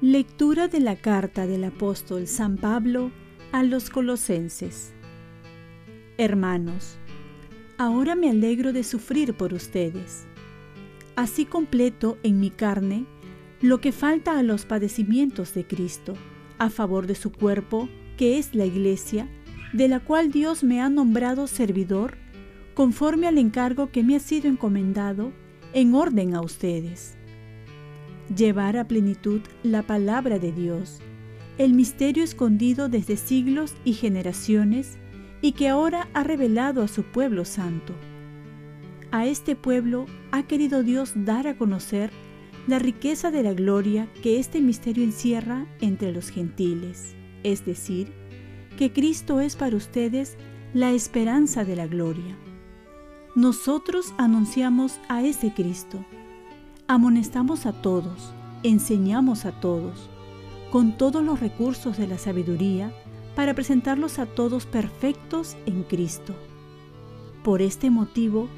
[0.00, 3.10] Lectura de la carta del apóstol San Pablo
[3.50, 4.92] a los colosenses.
[6.18, 6.98] Hermanos,
[7.78, 10.24] ahora me alegro de sufrir por ustedes.
[11.16, 13.06] Así completo en mi carne
[13.60, 16.14] lo que falta a los padecimientos de Cristo,
[16.58, 19.28] a favor de su cuerpo, que es la Iglesia,
[19.72, 22.16] de la cual Dios me ha nombrado servidor,
[22.74, 25.32] conforme al encargo que me ha sido encomendado,
[25.72, 27.18] en orden a ustedes
[28.34, 31.00] llevar a plenitud la palabra de Dios,
[31.56, 34.98] el misterio escondido desde siglos y generaciones
[35.40, 37.94] y que ahora ha revelado a su pueblo santo.
[39.10, 42.10] A este pueblo ha querido Dios dar a conocer
[42.68, 48.12] la riqueza de la gloria que este misterio encierra entre los gentiles, es decir,
[48.76, 50.36] que Cristo es para ustedes
[50.72, 52.36] la esperanza de la gloria.
[53.34, 56.04] Nosotros anunciamos a ese Cristo
[56.90, 60.08] Amonestamos a todos, enseñamos a todos,
[60.72, 62.94] con todos los recursos de la sabiduría,
[63.36, 66.34] para presentarlos a todos perfectos en Cristo.
[67.44, 68.48] Por este motivo,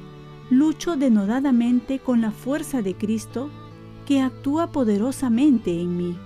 [0.49, 3.51] lucho denodadamente con la fuerza de Cristo
[4.11, 6.17] que actúa poderosamente en mí.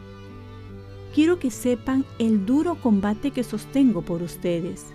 [1.14, 4.86] Quiero que sepan el duro combate que sostengo por ustedes,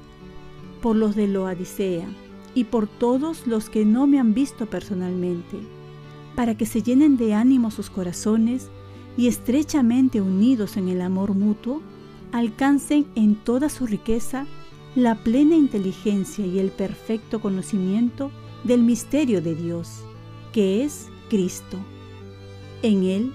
[0.82, 2.08] por los de Loadicea
[2.56, 5.60] y por todos los que no me han visto personalmente
[6.36, 8.72] para que se llenen de ánimo sus corazones
[9.16, 11.84] y estrechamente unidos en el amor mutuo,
[12.32, 14.48] alcancen en toda su riqueza
[14.96, 18.32] la plena inteligencia y el perfecto conocimiento
[18.64, 20.04] del misterio de Dios,
[20.54, 21.78] que es Cristo.
[22.82, 23.34] En Él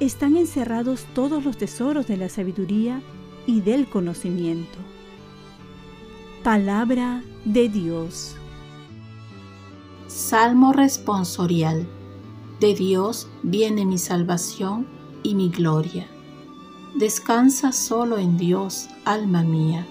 [0.00, 3.02] están encerrados todos los tesoros de la sabiduría
[3.46, 4.78] y del conocimiento.
[6.42, 8.36] Palabra de Dios.
[10.06, 11.86] Salmo responsorial.
[12.58, 14.86] De Dios viene mi salvación
[15.22, 16.06] y mi gloria.
[16.94, 19.86] Descansa solo en Dios, alma mía,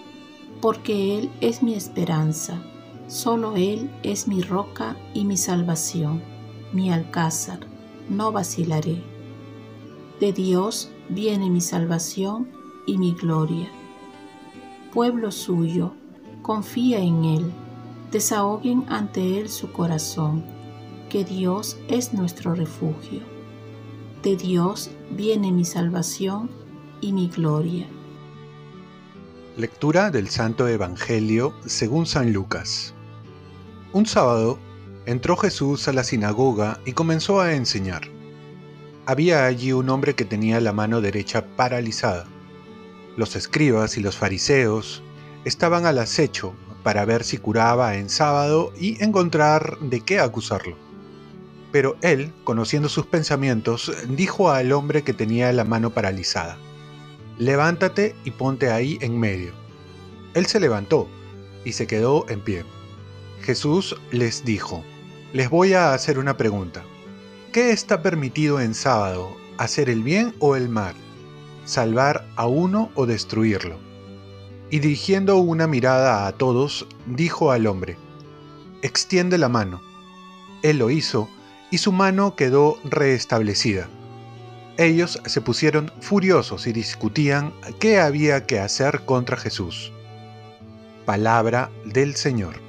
[0.62, 2.62] porque Él es mi esperanza,
[3.08, 6.22] solo Él es mi roca y mi salvación,
[6.74, 7.60] mi alcázar,
[8.10, 9.02] no vacilaré.
[10.20, 12.50] De Dios viene mi salvación
[12.86, 13.70] y mi gloria.
[14.94, 15.94] Pueblo suyo,
[16.42, 17.52] confía en Él,
[18.12, 20.44] desahoguen ante Él su corazón
[21.10, 23.22] que Dios es nuestro refugio.
[24.24, 26.50] De Dios viene mi salvación
[27.02, 27.88] y mi gloria.
[29.58, 32.94] Lectura del Santo Evangelio según San Lucas.
[33.92, 34.60] Un sábado
[35.10, 38.04] entró Jesús a la sinagoga y comenzó a enseñar.
[39.08, 42.28] Había allí un hombre que tenía la mano derecha paralizada.
[43.18, 45.02] Los escribas y los fariseos
[45.46, 46.54] estaban al acecho
[46.84, 50.78] para ver si curaba en sábado y encontrar de qué acusarlo.
[51.72, 56.56] Pero él, conociendo sus pensamientos, dijo al hombre que tenía la mano paralizada,
[57.40, 59.54] Levántate y ponte ahí en medio.
[60.36, 61.08] Él se levantó
[61.66, 62.64] y se quedó en pie.
[63.42, 64.84] Jesús les dijo,
[65.32, 66.84] Les voy a hacer una pregunta.
[67.52, 70.96] ¿Qué está permitido en sábado, hacer el bien o el mal?
[71.66, 73.78] ¿Salvar a uno o destruirlo?
[74.72, 77.96] Y dirigiendo una mirada a todos, dijo al hombre,
[78.82, 79.82] Extiende la mano.
[80.64, 81.30] Él lo hizo
[81.70, 83.88] y su mano quedó restablecida.
[84.78, 89.92] Ellos se pusieron furiosos y discutían qué había que hacer contra Jesús.
[91.06, 92.69] Palabra del Señor.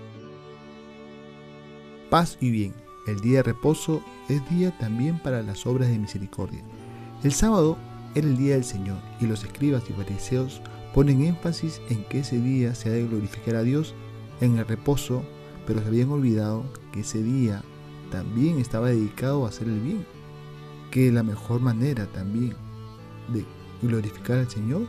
[2.10, 2.74] Paz y bien.
[3.06, 6.60] El día de reposo es día también para las obras de misericordia.
[7.22, 7.78] El sábado
[8.16, 10.60] era el día del Señor y los escribas y fariseos
[10.92, 13.94] ponen énfasis en que ese día se ha de glorificar a Dios
[14.40, 15.22] en el reposo,
[15.68, 17.62] pero se habían olvidado que ese día
[18.10, 20.04] también estaba dedicado a hacer el bien,
[20.90, 22.56] que la mejor manera también
[23.28, 23.44] de
[23.82, 24.82] glorificar al Señor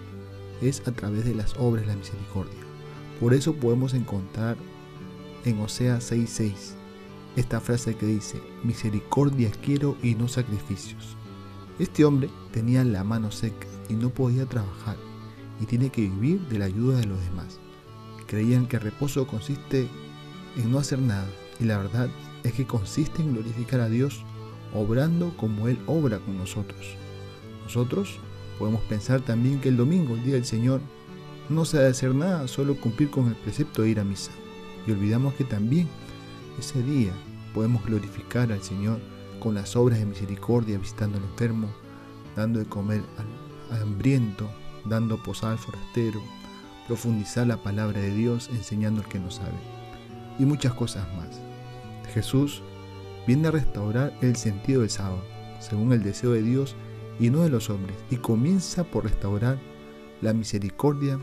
[0.59, 2.59] es a través de las obras de la misericordia.
[3.19, 4.57] Por eso podemos encontrar
[5.45, 6.80] en Oseas 6:6
[7.35, 11.15] esta frase que dice, misericordia quiero y no sacrificios.
[11.79, 14.97] Este hombre tenía la mano seca y no podía trabajar
[15.59, 17.59] y tiene que vivir de la ayuda de los demás.
[18.27, 19.87] Creían que el reposo consiste
[20.57, 21.27] en no hacer nada
[21.59, 22.09] y la verdad
[22.43, 24.23] es que consiste en glorificar a Dios
[24.73, 26.95] obrando como Él obra con nosotros.
[27.63, 28.19] Nosotros
[28.57, 30.81] podemos pensar también que el domingo, el día del Señor,
[31.49, 34.31] no se ha de hacer nada, solo cumplir con el precepto de ir a misa.
[34.87, 35.87] Y olvidamos que también
[36.59, 37.11] ese día
[37.53, 38.99] podemos glorificar al Señor
[39.39, 41.67] con las obras de misericordia, visitando al enfermo,
[42.35, 43.03] dando de comer
[43.69, 44.49] al hambriento,
[44.85, 46.21] dando posada al forastero,
[46.87, 49.57] profundizar la palabra de Dios enseñando al que no sabe,
[50.39, 51.39] y muchas cosas más.
[52.13, 52.61] Jesús
[53.27, 55.23] viene a restaurar el sentido del sábado,
[55.59, 56.75] según el deseo de Dios
[57.19, 59.59] y no de los hombres, y comienza por restaurar
[60.21, 61.19] la misericordia,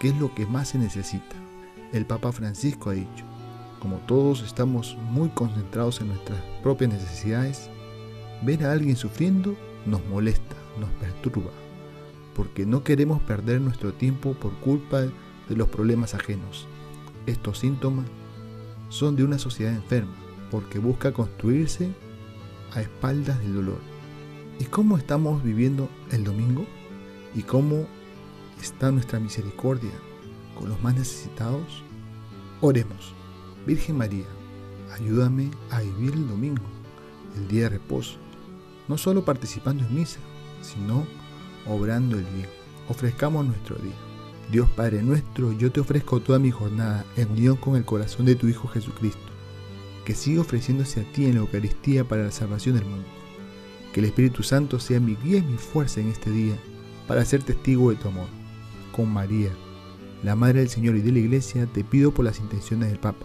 [0.00, 1.36] que es lo que más se necesita.
[1.92, 3.24] El Papa Francisco ha dicho,
[3.84, 7.68] como todos estamos muy concentrados en nuestras propias necesidades,
[8.40, 9.54] ver a alguien sufriendo
[9.84, 11.50] nos molesta, nos perturba,
[12.34, 16.66] porque no queremos perder nuestro tiempo por culpa de los problemas ajenos.
[17.26, 18.06] Estos síntomas
[18.88, 20.14] son de una sociedad enferma,
[20.50, 21.90] porque busca construirse
[22.72, 23.80] a espaldas del dolor.
[24.60, 26.64] ¿Y cómo estamos viviendo el domingo?
[27.34, 27.86] ¿Y cómo
[28.62, 29.92] está nuestra misericordia
[30.58, 31.82] con los más necesitados?
[32.62, 33.14] Oremos.
[33.66, 34.26] Virgen María,
[34.92, 36.62] ayúdame a vivir el domingo,
[37.34, 38.18] el día de reposo,
[38.88, 40.18] no solo participando en misa,
[40.60, 41.06] sino
[41.66, 42.48] obrando el bien.
[42.90, 43.94] Ofrezcamos nuestro día.
[44.52, 48.34] Dios Padre nuestro, yo te ofrezco toda mi jornada en unión con el corazón de
[48.34, 49.32] tu Hijo Jesucristo,
[50.04, 53.06] que siga ofreciéndose a ti en la Eucaristía para la salvación del mundo.
[53.94, 56.56] Que el Espíritu Santo sea mi guía y mi fuerza en este día
[57.08, 58.28] para ser testigo de tu amor.
[58.94, 59.50] Con María,
[60.22, 63.24] la Madre del Señor y de la Iglesia, te pido por las intenciones del Papa.